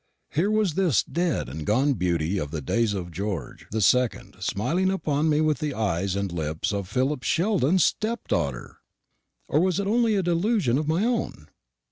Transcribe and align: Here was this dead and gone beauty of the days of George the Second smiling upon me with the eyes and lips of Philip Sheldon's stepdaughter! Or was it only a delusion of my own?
Here 0.31 0.49
was 0.49 0.73
this 0.73 1.03
dead 1.03 1.47
and 1.47 1.63
gone 1.63 1.93
beauty 1.93 2.39
of 2.39 2.49
the 2.49 2.59
days 2.59 2.95
of 2.95 3.11
George 3.11 3.67
the 3.69 3.81
Second 3.81 4.37
smiling 4.39 4.89
upon 4.89 5.29
me 5.29 5.41
with 5.41 5.59
the 5.59 5.75
eyes 5.75 6.15
and 6.15 6.31
lips 6.31 6.73
of 6.73 6.89
Philip 6.89 7.21
Sheldon's 7.21 7.85
stepdaughter! 7.85 8.79
Or 9.47 9.59
was 9.59 9.79
it 9.79 9.85
only 9.85 10.15
a 10.15 10.23
delusion 10.23 10.79
of 10.79 10.87
my 10.87 11.03
own? 11.03 11.49